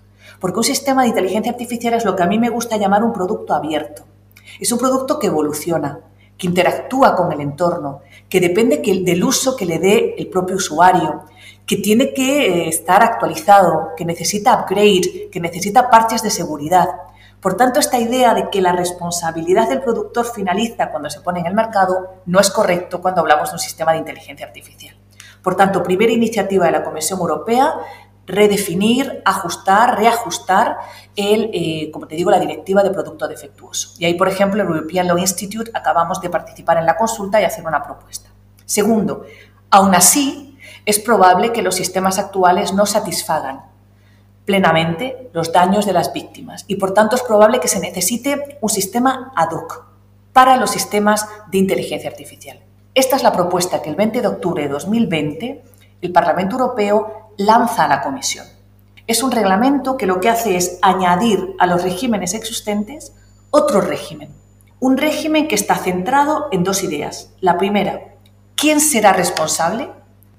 porque 0.42 0.58
un 0.58 0.66
sistema 0.66 1.04
de 1.04 1.08
inteligencia 1.08 1.54
artificial 1.54 1.94
es 1.94 2.04
lo 2.04 2.18
que 2.18 2.24
a 2.24 2.28
mí 2.28 2.38
me 2.38 2.50
gusta 2.50 2.76
llamar 2.76 3.06
un 3.06 3.14
producto 3.14 3.54
abierto. 3.54 4.04
Es 4.60 4.74
un 4.74 4.80
producto 4.80 5.18
que 5.18 5.28
evoluciona, 5.28 6.02
que 6.40 6.48
interactúa 6.48 7.16
con 7.18 7.34
el 7.34 7.42
entorno, 7.42 8.02
que 8.30 8.40
depende 8.40 8.78
del 8.78 9.24
uso 9.24 9.58
que 9.58 9.66
le 9.66 9.78
dé 9.78 10.16
el 10.18 10.28
propio 10.30 10.56
usuario, 10.56 11.26
que 11.66 11.76
tiene 11.76 12.14
que 12.14 12.46
eh, 12.48 12.70
estar 12.70 13.04
actualizado, 13.04 13.90
que 13.98 14.06
necesita 14.06 14.62
upgrade, 14.62 15.30
que 15.30 15.40
necesita 15.42 15.90
parches 15.90 16.24
de 16.24 16.30
seguridad. 16.32 16.88
Por 17.42 17.56
tanto, 17.56 17.82
esta 17.82 18.00
idea 18.00 18.34
de 18.34 18.50
que 18.50 18.62
la 18.62 18.72
responsabilidad 18.72 19.68
del 19.68 19.82
productor 19.82 20.26
finaliza 20.26 20.90
cuando 20.92 21.10
se 21.10 21.20
pone 21.20 21.42
en 21.42 21.48
el 21.48 21.54
mercado 21.54 22.22
no 22.26 22.40
es 22.40 22.50
correcto 22.50 23.02
cuando 23.02 23.22
hablamos 23.22 23.50
de 23.50 23.56
un 23.56 23.60
sistema 23.60 23.92
de 23.92 24.00
inteligencia 24.00 24.46
artificial. 24.46 24.96
Por 25.44 25.56
tanto, 25.56 25.84
primera 25.84 26.12
iniciativa 26.12 26.66
de 26.66 26.72
la 26.72 26.84
Comisión 26.84 27.20
Europea, 27.20 27.74
redefinir, 28.30 29.22
ajustar, 29.26 29.98
reajustar 29.98 30.78
el, 31.16 31.50
eh, 31.54 31.90
como 31.92 32.08
te 32.08 32.16
digo, 32.16 32.32
la 32.32 32.40
directiva 32.40 32.84
de 32.84 32.92
producto 32.92 33.28
defectuoso. 33.28 33.94
Y 33.98 34.06
ahí, 34.06 34.14
por 34.14 34.28
ejemplo, 34.28 34.62
el 34.62 34.68
European 34.70 35.08
Law 35.08 35.18
Institute 35.18 35.72
acabamos 35.74 36.22
de 36.22 36.30
participar 36.30 36.78
en 36.78 36.86
la 36.86 36.96
consulta 36.96 37.42
y 37.42 37.44
hacer 37.44 37.66
una 37.66 37.84
propuesta. 37.84 38.30
Segundo, 38.66 39.26
aún 39.72 39.96
así, 39.96 40.58
es 40.86 41.00
probable 41.00 41.52
que 41.52 41.64
los 41.64 41.76
sistemas 41.76 42.20
actuales 42.20 42.74
no 42.74 42.86
satisfagan 42.86 43.66
plenamente 44.46 45.30
los 45.34 45.52
daños 45.52 45.86
de 45.86 45.94
las 45.94 46.14
víctimas 46.14 46.66
y 46.68 46.76
por 46.76 46.94
tanto 46.94 47.16
es 47.16 47.22
probable 47.22 47.60
que 47.60 47.68
se 47.68 47.80
necesite 47.80 48.58
un 48.62 48.70
sistema 48.70 49.32
ad 49.36 49.52
hoc 49.52 49.86
para 50.34 50.58
los 50.58 50.72
sistemas 50.72 51.28
de 51.52 51.60
inteligencia 51.60 52.10
artificial. 52.10 52.60
Esta 52.96 53.16
es 53.16 53.24
la 53.24 53.32
propuesta 53.32 53.82
que 53.82 53.90
el 53.90 53.96
20 53.96 54.22
de 54.22 54.28
octubre 54.28 54.64
de 54.64 54.70
2020 54.70 55.64
el 56.02 56.12
Parlamento 56.12 56.56
Europeo 56.56 57.29
lanza 57.40 57.86
a 57.86 57.88
la 57.88 58.02
Comisión. 58.02 58.46
Es 59.08 59.24
un 59.24 59.32
reglamento 59.32 59.96
que 59.96 60.06
lo 60.06 60.20
que 60.20 60.28
hace 60.28 60.58
es 60.58 60.78
añadir 60.82 61.56
a 61.58 61.68
los 61.68 61.84
regímenes 61.84 62.34
existentes 62.34 63.14
otro 63.50 63.80
régimen. 63.80 64.30
Un 64.82 64.98
régimen 64.98 65.48
que 65.48 65.56
está 65.56 65.76
centrado 65.76 66.48
en 66.52 66.66
dos 66.66 66.84
ideas. 66.84 67.30
La 67.40 67.58
primera, 67.58 68.14
¿quién 68.56 68.82
será 68.82 69.14
responsable? 69.14 69.90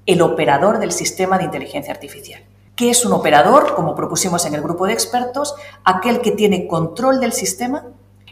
El 0.05 0.21
operador 0.21 0.77
del 0.77 0.91
sistema 0.91 1.39
de 1.39 1.45
inteligencia 1.45 1.91
artificial. 1.91 2.43
¿Qué 2.75 2.91
es 2.91 3.03
un 3.03 3.13
operador? 3.13 3.73
Como 3.73 3.95
propusimos 3.95 4.45
en 4.45 4.53
el 4.53 4.61
grupo 4.61 4.85
de 4.85 4.93
expertos, 4.93 5.55
aquel 5.83 6.21
que 6.21 6.29
tiene 6.29 6.67
control 6.67 7.19
del 7.19 7.33
sistema 7.33 7.85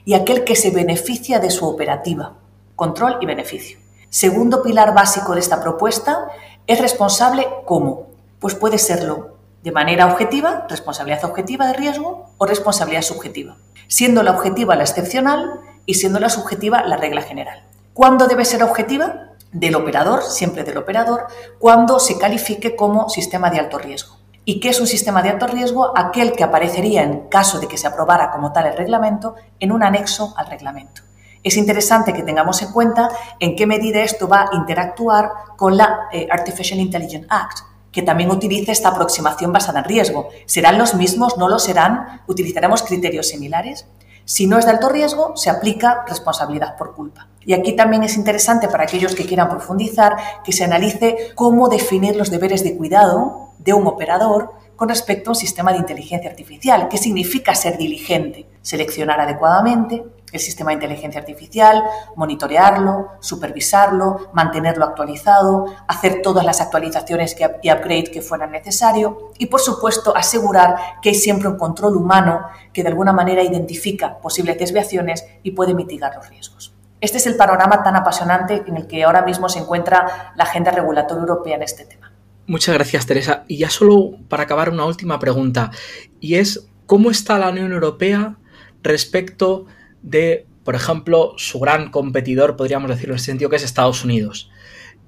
y 0.06 0.14
aquel 0.14 0.44
que 0.44 0.56
se 0.56 0.70
beneficia 0.70 1.40
de 1.40 1.50
su 1.50 1.68
operativa. 1.68 2.36
Control 2.76 3.18
y 3.20 3.26
beneficio. 3.26 3.80
Segundo 4.10 4.62
pilar 4.62 4.94
básico 4.94 5.34
de 5.34 5.40
esta 5.40 5.60
propuesta, 5.60 6.28
es 6.68 6.80
responsable 6.80 7.48
cómo. 7.66 8.09
Pues 8.40 8.56
puede 8.56 8.78
serlo 8.78 9.38
de 9.64 9.72
manera 9.72 10.06
objetiva, 10.06 10.66
responsabilidad 10.70 11.26
objetiva 11.26 11.68
de 11.68 11.74
riesgo 11.74 12.30
o 12.38 12.46
responsabilidad 12.46 13.02
subjetiva, 13.02 13.58
siendo 13.88 14.24
la 14.24 14.32
objetiva 14.32 14.76
la 14.76 14.84
excepcional 14.84 15.60
y 15.86 15.96
siendo 15.96 16.20
la 16.20 16.30
subjetiva 16.30 16.84
la 16.84 16.96
regla 16.96 17.22
general. 17.22 17.64
¿Cuándo 17.94 18.28
debe 18.28 18.46
ser 18.46 18.64
objetiva? 18.64 19.26
Del 19.52 19.76
operador, 19.76 20.24
siempre 20.24 20.64
del 20.64 20.78
operador, 20.78 21.28
cuando 21.58 22.00
se 22.00 22.18
califique 22.18 22.76
como 22.76 23.10
sistema 23.10 23.50
de 23.50 23.60
alto 23.60 23.78
riesgo. 23.80 24.16
¿Y 24.46 24.60
qué 24.60 24.70
es 24.70 24.80
un 24.80 24.88
sistema 24.88 25.22
de 25.22 25.30
alto 25.30 25.48
riesgo? 25.48 25.92
Aquel 25.98 26.32
que 26.34 26.44
aparecería 26.44 27.04
en 27.04 27.28
caso 27.28 27.60
de 27.60 27.68
que 27.68 27.78
se 27.78 27.88
aprobara 27.88 28.32
como 28.32 28.54
tal 28.54 28.68
el 28.68 28.78
reglamento 28.78 29.36
en 29.60 29.72
un 29.72 29.84
anexo 29.84 30.34
al 30.38 30.48
reglamento. 30.48 31.02
Es 31.44 31.58
interesante 31.58 32.14
que 32.14 32.24
tengamos 32.24 32.62
en 32.62 32.72
cuenta 32.72 33.10
en 33.40 33.56
qué 33.56 33.66
medida 33.66 34.02
esto 34.02 34.28
va 34.28 34.42
a 34.42 34.56
interactuar 34.56 35.32
con 35.58 35.76
la 35.76 36.08
eh, 36.12 36.28
Artificial 36.32 36.80
Intelligence 36.80 37.28
Act, 37.30 37.60
que 37.92 38.02
también 38.02 38.32
utiliza 38.32 38.72
esta 38.72 38.90
aproximación 38.90 39.52
basada 39.52 39.80
en 39.80 39.86
riesgo. 39.86 40.30
¿Serán 40.46 40.78
los 40.78 40.94
mismos? 40.96 41.38
¿No 41.38 41.48
lo 41.48 41.60
serán? 41.60 42.22
¿Utilizaremos 42.28 42.84
criterios 42.84 43.28
similares? 43.28 43.88
Si 44.26 44.46
no 44.46 44.60
es 44.60 44.66
de 44.66 44.72
alto 44.72 44.90
riesgo, 44.90 45.36
se 45.36 45.50
aplica 45.50 46.06
responsabilidad 46.08 46.78
por 46.78 46.94
culpa. 46.94 47.28
Y 47.44 47.54
aquí 47.54 47.74
también 47.76 48.04
es 48.04 48.16
interesante 48.16 48.68
para 48.68 48.84
aquellos 48.84 49.16
que 49.16 49.26
quieran 49.26 49.50
profundizar 49.50 50.16
que 50.44 50.52
se 50.52 50.64
analice 50.64 51.32
cómo 51.34 51.68
definir 51.68 52.16
los 52.16 52.30
deberes 52.30 52.64
de 52.64 52.78
cuidado 52.78 53.50
de 53.58 53.74
un 53.74 53.88
operador 53.88 54.54
con 54.76 54.88
respecto 54.88 55.30
a 55.30 55.34
un 55.34 55.36
sistema 55.36 55.74
de 55.74 55.80
inteligencia 55.80 56.30
artificial. 56.30 56.88
¿Qué 56.90 56.98
significa 56.98 57.56
ser 57.56 57.78
diligente? 57.78 58.48
Seleccionar 58.62 59.20
adecuadamente 59.20 60.06
el 60.32 60.40
sistema 60.40 60.70
de 60.70 60.76
inteligencia 60.76 61.20
artificial, 61.20 61.84
monitorearlo, 62.16 63.12
supervisarlo, 63.20 64.30
mantenerlo 64.34 64.86
actualizado, 64.86 65.66
hacer 65.88 66.22
todas 66.22 66.46
las 66.46 66.62
actualizaciones 66.62 67.36
y 67.62 67.72
upgrade 67.72 68.12
que 68.12 68.22
fueran 68.22 68.52
necesario 68.52 69.32
y, 69.38 69.48
por 69.48 69.60
supuesto, 69.60 70.16
asegurar 70.16 70.76
que 71.02 71.10
hay 71.10 71.16
siempre 71.16 71.48
un 71.48 71.58
control 71.58 71.96
humano 71.96 72.42
que 72.74 72.84
de 72.84 72.90
alguna 72.90 73.14
manera 73.14 73.44
identifica 73.44 74.20
posibles 74.20 74.58
desviaciones 74.58 75.26
y 75.44 75.52
puede 75.52 75.74
mitigar 75.74 76.16
los 76.16 76.30
riesgos. 76.30 76.76
Este 77.02 77.18
es 77.18 77.28
el 77.28 77.38
panorama 77.38 77.82
tan 77.82 77.96
apasionante 77.96 78.64
en 78.68 78.76
el 78.76 78.88
que 78.88 79.04
ahora 79.04 79.22
mismo 79.22 79.48
se 79.48 79.60
encuentra 79.60 80.34
la 80.36 80.44
agenda 80.44 80.72
regulatoria 80.72 81.22
europea 81.22 81.56
en 81.56 81.64
este 81.64 81.86
tema. 81.86 82.12
Muchas 82.46 82.76
gracias, 82.76 83.06
Teresa. 83.06 83.46
Y 83.48 83.58
ya 83.58 83.70
solo 83.70 84.18
para 84.28 84.44
acabar 84.44 84.70
una 84.70 84.86
última 84.86 85.20
pregunta, 85.20 85.72
y 86.20 86.36
es, 86.36 86.68
¿cómo 86.88 87.12
está 87.12 87.38
la 87.38 87.50
Unión 87.50 87.72
Europea 87.72 88.38
respecto 88.82 89.66
de, 90.02 90.46
por 90.64 90.76
ejemplo, 90.76 91.34
su 91.38 91.60
gran 91.60 91.92
competidor, 91.92 92.56
podríamos 92.56 92.90
decirlo 92.90 93.14
en 93.14 93.18
ese 93.18 93.26
sentido, 93.26 93.50
que 93.50 93.58
es 93.58 93.64
Estados 93.64 94.04
Unidos? 94.04 94.50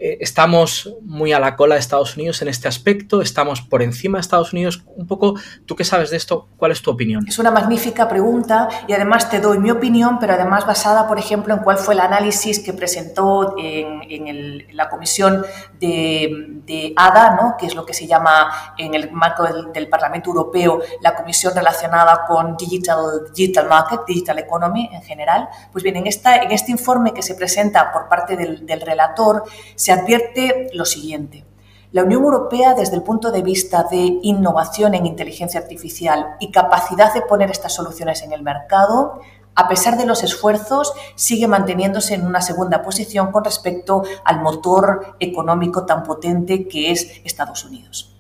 Eh, 0.04 0.18
estamos 0.20 0.96
muy 1.04 1.32
a 1.32 1.40
la 1.40 1.56
cola 1.56 1.76
de 1.76 1.80
Estados 1.80 2.18
Unidos 2.18 2.42
en 2.42 2.48
este 2.48 2.68
aspecto, 2.68 3.22
estamos 3.22 3.62
por 3.62 3.84
encima 3.84 4.18
de 4.18 4.22
Estados 4.22 4.52
Unidos. 4.52 4.84
Un 4.96 5.06
poco, 5.06 5.36
¿tú 5.68 5.76
qué 5.76 5.84
sabes 5.84 6.10
de 6.10 6.18
esto? 6.18 6.48
¿Cuál 6.58 6.72
es 6.72 6.82
tu 6.82 6.90
opinión? 6.90 7.24
Es 7.28 7.38
una 7.38 7.52
magnífica 7.52 8.10
pregunta 8.10 8.68
y 8.88 8.94
además 8.94 9.30
te 9.30 9.40
doy 9.40 9.60
mi 9.60 9.70
opinión, 9.70 10.18
pero 10.18 10.34
además 10.34 10.66
basada, 10.66 11.08
por 11.08 11.20
ejemplo, 11.20 11.54
en 11.54 11.60
cuál 11.60 11.78
fue 11.78 11.94
el 11.94 12.00
análisis 12.00 12.58
que 12.58 12.74
presentó 12.74 13.54
en, 13.60 14.66
la 14.76 14.90
comisión 14.90 15.46
de, 15.82 16.94
ADA, 16.96 17.36
¿no? 17.36 17.56
que 17.58 17.66
es 17.66 17.76
lo 17.76 17.86
que 17.86 17.94
se 17.94 18.08
llama 18.08 18.74
en 18.78 18.94
el 18.94 19.12
marco 19.12 19.44
del, 19.44 19.90
Parlamento 19.90 20.30
Europeo 20.30 20.80
la 21.02 21.16
comisión 21.16 21.54
relacionada 21.54 22.26
con 22.28 22.56
digital, 22.56 23.26
digital 23.34 23.68
market, 23.68 24.02
digital 24.06 24.40
economy 24.40 24.90
en 24.94 25.02
general. 25.02 25.50
Pues 25.72 25.84
bien, 25.84 25.98
en, 25.98 26.08
esta, 26.08 26.38
en 26.38 26.52
este 26.52 26.72
informe 26.72 27.14
que 27.14 27.22
se 27.22 27.36
presenta 27.36 27.92
por 27.92 28.08
parte 28.08 28.38
del, 28.38 28.66
del 28.66 28.82
relator, 28.82 29.44
se 29.76 29.92
advierte 29.92 30.70
lo 30.74 30.86
siguiente. 30.86 31.46
La 31.92 32.04
Unión 32.04 32.24
Europea, 32.24 32.74
desde 32.74 32.96
el 32.96 33.04
punto 33.04 33.32
de 33.32 33.42
vista 33.42 33.84
de 33.84 34.20
innovación 34.22 34.94
en 34.94 35.06
inteligencia 35.06 35.60
artificial 35.60 36.38
y 36.40 36.50
capacidad 36.50 37.14
de 37.14 37.22
poner 37.22 37.52
estas 37.52 37.74
soluciones 37.74 38.22
en 38.22 38.32
el 38.32 38.44
mercado, 38.44 39.20
a 39.56 39.68
pesar 39.68 39.98
de 39.98 40.06
los 40.06 40.24
esfuerzos, 40.24 40.94
sigue 41.16 41.48
manteniéndose 41.48 42.16
en 42.16 42.26
una 42.26 42.42
segunda 42.42 42.82
posición 42.82 43.32
con 43.32 43.44
respecto 43.44 44.04
al 44.24 44.42
motor 44.42 45.16
económico 45.20 45.86
tan 45.86 46.04
potente 46.04 46.68
que 46.68 46.92
es 46.92 47.22
Estados 47.24 47.66
Unidos. 47.66 48.16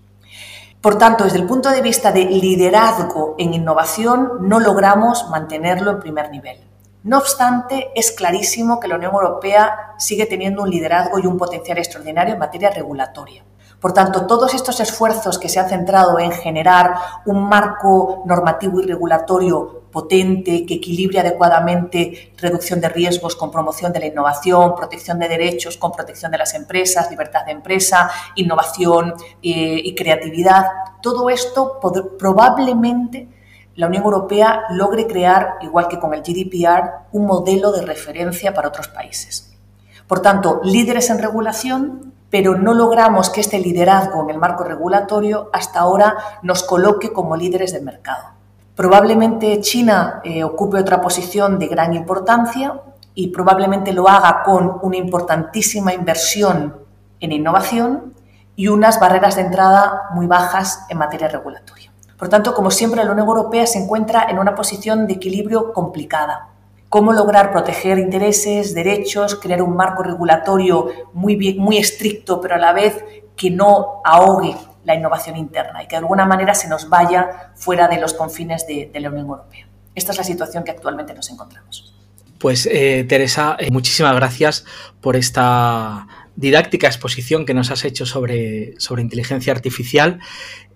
Por 0.82 0.98
tanto, 0.98 1.24
desde 1.24 1.38
el 1.38 1.46
punto 1.46 1.70
de 1.70 1.82
vista 1.82 2.12
de 2.12 2.26
liderazgo 2.26 3.36
en 3.38 3.54
innovación, 3.54 4.40
no 4.42 4.60
logramos 4.60 5.30
mantenerlo 5.30 5.92
en 5.92 6.00
primer 6.00 6.32
nivel. 6.32 6.60
No 7.04 7.20
obstante, 7.20 7.90
es 7.96 8.12
clarísimo 8.12 8.80
que 8.80 8.88
la 8.88 8.96
Unión 8.96 9.14
Europea 9.14 9.96
sigue 9.98 10.26
teniendo 10.26 10.64
un 10.64 10.70
liderazgo 10.70 11.20
y 11.20 11.28
un 11.28 11.38
potencial 11.38 11.78
extraordinario 11.78 12.34
en 12.34 12.40
materia 12.40 12.70
regulatoria. 12.72 13.44
Por 13.82 13.94
tanto, 13.94 14.28
todos 14.28 14.54
estos 14.54 14.80
esfuerzos 14.80 15.40
que 15.40 15.50
se 15.50 15.60
han 15.60 15.68
centrado 15.68 16.20
en 16.20 16.32
generar 16.32 16.94
un 17.26 17.44
marco 17.50 18.22
normativo 18.28 18.80
y 18.80 18.86
regulatorio 18.86 19.82
potente 19.92 20.68
que 20.68 20.76
equilibre 20.76 21.20
adecuadamente 21.20 22.32
reducción 22.38 22.80
de 22.80 22.90
riesgos 22.90 23.36
con 23.36 23.50
promoción 23.50 23.92
de 23.92 24.00
la 24.00 24.06
innovación, 24.06 24.76
protección 24.76 25.18
de 25.18 25.28
derechos 25.28 25.78
con 25.78 25.92
protección 25.92 26.32
de 26.32 26.38
las 26.38 26.54
empresas, 26.54 27.10
libertad 27.10 27.44
de 27.44 27.54
empresa, 27.54 28.10
innovación 28.36 29.16
eh, 29.42 29.82
y 29.84 29.96
creatividad, 29.96 30.66
todo 31.02 31.32
esto 31.32 31.80
probablemente 32.20 33.28
la 33.76 33.88
Unión 33.88 34.04
Europea 34.04 34.64
logre 34.70 35.08
crear, 35.08 35.56
igual 35.62 35.88
que 35.88 35.98
con 35.98 36.14
el 36.14 36.22
GDPR, 36.22 37.08
un 37.14 37.26
modelo 37.26 37.72
de 37.72 37.82
referencia 37.82 38.54
para 38.54 38.68
otros 38.68 38.90
países. 38.90 39.52
Por 40.08 40.22
tanto, 40.22 40.62
líderes 40.64 41.10
en 41.10 41.20
regulación, 41.20 42.14
pero 42.32 42.58
no 42.58 42.74
logramos 42.74 43.30
que 43.30 43.42
este 43.42 43.60
liderazgo 43.60 44.24
en 44.24 44.32
el 44.32 44.40
marco 44.40 44.64
regulatorio 44.64 45.50
hasta 45.54 45.82
ahora 45.82 46.18
nos 46.42 46.64
coloque 46.64 47.14
como 47.14 47.36
líderes 47.36 47.74
del 47.74 47.84
mercado. 47.84 48.24
Probablemente 48.74 49.60
China 49.60 50.22
eh, 50.24 50.44
ocupe 50.44 50.80
otra 50.80 51.02
posición 51.02 51.60
de 51.60 51.68
gran 51.68 51.94
importancia 51.94 52.82
y 53.14 53.28
probablemente 53.28 53.92
lo 53.92 54.08
haga 54.08 54.44
con 54.44 54.80
una 54.82 54.96
importantísima 54.96 55.94
inversión 55.94 56.78
en 57.20 57.34
innovación 57.34 58.14
y 58.56 58.70
unas 58.70 59.00
barreras 59.00 59.36
de 59.36 59.42
entrada 59.42 60.10
muy 60.14 60.26
bajas 60.26 60.86
en 60.90 60.98
materia 60.98 61.28
regulatoria. 61.28 61.92
Por 62.18 62.30
tanto, 62.30 62.54
como 62.54 62.72
siempre, 62.72 63.04
la 63.04 63.12
Unión 63.12 63.28
Europea 63.28 63.68
se 63.68 63.80
encuentra 63.80 64.28
en 64.30 64.40
una 64.40 64.56
posición 64.56 65.06
de 65.06 65.14
equilibrio 65.14 65.74
complicada. 65.74 66.50
Cómo 66.92 67.14
lograr 67.14 67.54
proteger 67.54 67.98
intereses, 68.00 68.76
derechos, 68.76 69.36
crear 69.36 69.62
un 69.62 69.78
marco 69.78 70.04
regulatorio 70.04 71.10
muy, 71.14 71.56
muy 71.56 71.78
estricto, 71.78 72.42
pero 72.42 72.56
a 72.56 72.58
la 72.58 72.74
vez 72.74 73.02
que 73.38 73.50
no 73.50 74.02
ahogue 74.04 74.54
la 74.84 74.94
innovación 74.94 75.38
interna 75.38 75.82
y 75.84 75.88
que 75.88 75.96
de 75.96 76.00
alguna 76.00 76.26
manera 76.26 76.54
se 76.54 76.68
nos 76.68 76.90
vaya 76.90 77.54
fuera 77.56 77.88
de 77.88 77.98
los 77.98 78.14
confines 78.14 78.68
de, 78.68 78.90
de 78.94 79.00
la 79.00 79.10
Unión 79.10 79.28
Europea. 79.28 79.68
Esta 79.96 80.12
es 80.12 80.18
la 80.18 80.26
situación 80.26 80.66
que 80.66 80.72
actualmente 80.72 81.14
nos 81.14 81.30
encontramos. 81.30 81.96
Pues 82.38 82.66
eh, 82.66 83.06
Teresa, 83.08 83.56
eh, 83.58 83.70
muchísimas 83.72 84.14
gracias 84.16 84.66
por 85.00 85.16
esta 85.16 86.08
didáctica 86.36 86.88
exposición 86.88 87.46
que 87.46 87.54
nos 87.54 87.72
has 87.72 87.86
hecho 87.86 88.06
sobre, 88.06 88.74
sobre 88.80 89.02
inteligencia 89.02 89.54
artificial. 89.54 90.20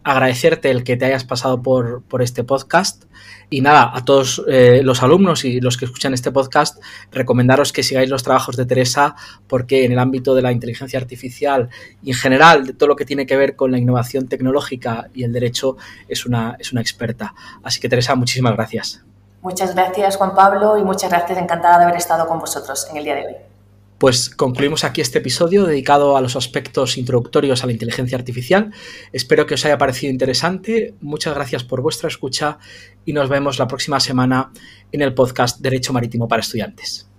Agradecerte 0.06 0.70
el 0.70 0.84
que 0.84 0.98
te 0.98 1.06
hayas 1.06 1.24
pasado 1.24 1.64
por, 1.64 2.04
por 2.04 2.22
este 2.22 2.44
podcast. 2.44 3.06
Y 3.50 3.62
nada, 3.62 3.92
a 3.92 4.06
todos 4.06 4.44
eh, 4.48 4.82
los 4.84 5.02
alumnos 5.02 5.46
y 5.46 5.60
los 5.60 5.78
que 5.78 5.86
escuchan 5.86 6.14
este 6.14 6.32
podcast, 6.32 6.80
recomendaros 7.12 7.74
que 7.74 7.82
sigáis 7.82 8.10
los 8.10 8.22
trabajos 8.22 8.56
de 8.56 8.66
Teresa, 8.66 9.16
porque 9.48 9.84
en 9.84 9.92
el 9.92 10.00
ámbito 10.00 10.36
de 10.36 10.44
la 10.44 10.52
inteligencia 10.52 11.00
artificial 11.00 11.70
y 12.04 12.12
en 12.12 12.18
general 12.18 12.68
de 12.68 12.74
todo 12.74 12.88
lo 12.88 12.96
que 12.96 13.06
tiene 13.06 13.26
que 13.26 13.36
ver 13.36 13.56
con 13.56 13.72
la 13.72 13.80
innovación 13.80 14.28
tecnológica 14.28 15.10
y 15.14 15.24
el 15.24 15.34
derecho, 15.34 15.76
es 16.08 16.28
una, 16.28 16.56
es 16.60 16.72
una 16.72 16.82
experta. 16.82 17.34
Así 17.64 17.80
que 17.80 17.90
Teresa, 17.90 18.14
muchísimas 18.14 18.56
gracias. 18.56 19.04
Muchas 19.42 19.74
gracias, 19.74 20.18
Juan 20.18 20.36
Pablo, 20.36 20.78
y 20.78 20.84
muchas 20.84 21.10
gracias, 21.10 21.38
encantada 21.38 21.80
de 21.80 21.86
haber 21.86 21.98
estado 21.98 22.28
con 22.28 22.40
vosotros 22.40 22.88
en 22.92 22.98
el 22.98 23.04
día 23.04 23.16
de 23.16 23.28
hoy. 23.28 23.55
Pues 23.98 24.30
concluimos 24.30 24.84
aquí 24.84 25.02
este 25.02 25.20
episodio 25.20 25.66
dedicado 25.66 26.18
a 26.18 26.22
los 26.22 26.36
aspectos 26.36 26.98
introductorios 26.98 27.64
a 27.64 27.68
la 27.68 27.72
inteligencia 27.72 28.18
artificial. 28.18 28.72
Espero 29.14 29.46
que 29.46 29.54
os 29.54 29.66
haya 29.66 29.78
parecido 29.78 30.12
interesante. 30.12 30.94
Muchas 31.00 31.34
gracias 31.34 31.64
por 31.64 31.82
vuestra 31.82 32.10
escucha 32.10 32.58
y 33.06 33.14
nos 33.14 33.30
vemos 33.30 33.58
la 33.58 33.68
próxima 33.68 34.00
semana 34.00 34.52
en 34.92 35.02
el 35.02 35.14
podcast 35.14 35.62
Derecho 35.62 35.94
Marítimo 35.94 36.28
para 36.28 36.42
Estudiantes. 36.42 37.10